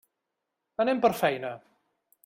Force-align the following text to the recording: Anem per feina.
Anem 0.85 1.03
per 1.05 1.13
feina. 1.21 1.55